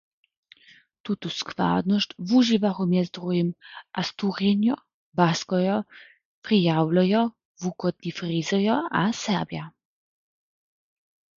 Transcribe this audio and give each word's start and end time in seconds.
Tutu 1.03 1.29
składnosć 1.41 2.09
wužiwachu 2.29 2.83
mjez 2.91 3.07
druhim 3.15 3.49
Asturjenjo, 4.01 4.75
Baskojo, 5.19 5.77
Frijawlojo, 6.47 7.21
Wuchodni 7.61 8.11
Frizojo 8.21 8.77
a 8.99 9.01
Serbja. 9.23 9.63